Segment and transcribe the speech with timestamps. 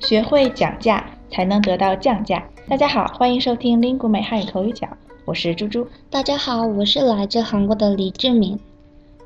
[0.00, 2.42] 学会讲价才能得到降价。
[2.66, 4.88] 大家好，欢迎收听 Lingu 美汉语口语角，
[5.26, 5.86] 我是猪猪。
[6.08, 8.58] 大家好，我是来自韩国的李志敏。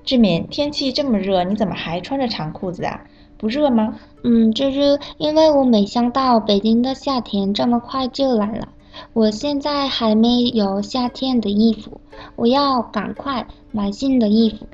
[0.05, 3.01] 志敏，天气这么热，你怎么还穿着长裤子啊？
[3.39, 3.95] 不热吗？
[4.25, 4.81] 嗯，猪猪
[5.17, 8.69] 因为我没想到北京的夏天这么快就来了。
[9.13, 12.01] 我现在还没有夏天的衣服，
[12.35, 14.67] 我要赶快买新的衣服。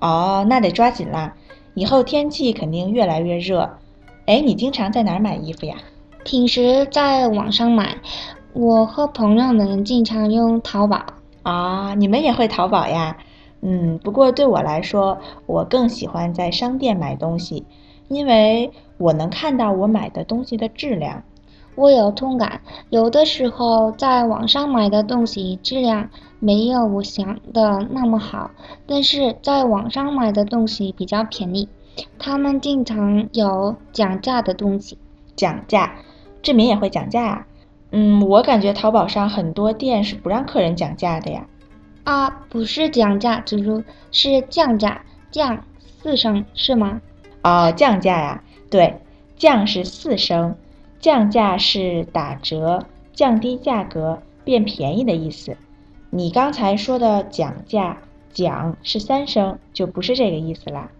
[0.00, 1.34] 哦，那得抓紧啦，
[1.74, 3.68] 以后天气肯定越来越热。
[4.30, 5.74] 哎，你经常在哪儿买衣服呀？
[6.24, 7.96] 平时在网上买，
[8.52, 11.04] 我和朋友们经常用淘宝。
[11.42, 13.16] 啊，你们也会淘宝呀？
[13.60, 17.66] 嗯，不过对我来说，我更喜欢在商店买东西，
[18.06, 21.24] 因为我能看到我买的东西的质量。
[21.74, 28.52] 我有同感，有的时候在网上买的东西质量没有我想的那么好，
[28.86, 31.68] 但是在网上买的东西比较便宜，
[32.18, 34.98] 他们经常有讲价的东西。
[35.36, 35.94] 讲价，
[36.42, 37.46] 志明也会讲价啊。
[37.92, 41.46] 嗯，我感觉淘宝上很多店是不让客人讲价的呀。
[42.04, 45.64] 啊，不是讲价，猪猪是降价，降
[46.02, 47.00] 四声是吗？
[47.42, 49.00] 哦，降价呀，对，
[49.36, 50.54] 降是四声。
[50.98, 55.56] 降价是打折、降低价格、变便宜的意思。
[56.10, 57.96] 你刚才说的讲价，
[58.34, 60.90] 讲是三声，就不是这个意思啦。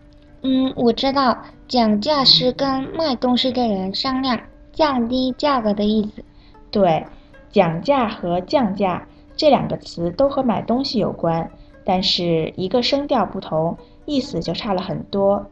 [0.42, 1.36] 嗯，我知道，
[1.69, 4.41] 讲价是跟卖东西的人商量
[4.72, 6.24] 降低价格的意思。
[6.70, 7.05] 对，
[7.50, 11.50] 讲价和降价这两个词都和买东西有关，
[11.84, 15.44] 但是一个声调不同，意思就差了很多。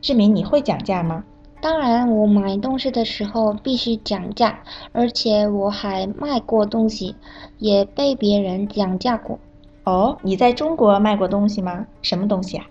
[0.00, 1.24] 志明，你会讲价吗？
[1.60, 4.56] 当然，我买东西的时候必须讲价，
[4.92, 7.16] 而且我还卖过东西，
[7.58, 9.38] 也被别人讲价过。
[9.84, 11.84] 哦，你在中国卖过东西吗？
[12.02, 12.64] 什么东西啊？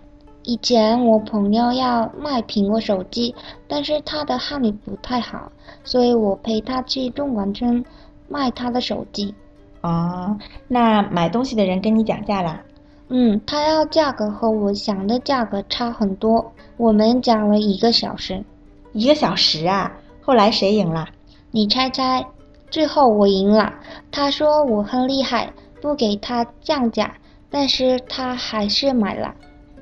[0.46, 3.34] 以前我朋友要卖苹果手机，
[3.66, 5.50] 但是他的汉语不太好，
[5.82, 7.84] 所以我陪他去中关村
[8.28, 9.34] 卖他的手机。
[9.80, 10.38] 哦，
[10.68, 12.62] 那买东西的人跟你讲价啦？
[13.08, 18.44] 嗯，他要价格和我想的价格差很多，我们讲了一个小时。
[18.92, 19.92] 一个小时啊！
[20.22, 21.08] 后来谁赢了？
[21.50, 22.24] 你猜猜。
[22.70, 23.74] 最后我赢了。
[24.12, 27.14] 他说我很厉害，不给他降价，
[27.50, 29.34] 但是他还是买了。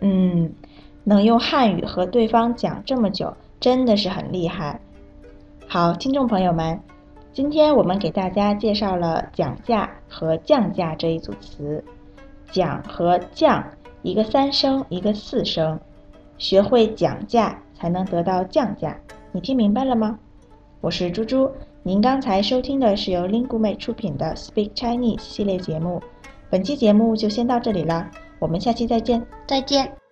[0.05, 0.53] 嗯，
[1.03, 4.79] 能用汉语和对方讲这么久，真的是很厉害。
[5.67, 6.79] 好，听众朋友们，
[7.33, 11.83] 今天我们给大家介绍了讲价和降价这一组词。
[12.53, 13.65] 讲和降，
[14.03, 15.81] 一个三声，一个四声。
[16.39, 17.59] 学会讲价。
[17.77, 18.97] 才能得到降价，
[19.33, 20.17] 你听明白了吗？
[20.81, 21.51] 我是猪猪，
[21.83, 26.01] 您刚才收听的是由 Lingu 美出品的 Speak Chinese 系列节目，
[26.49, 28.09] 本期节目就先到这里了，
[28.45, 30.04] 我们下期再见，再见。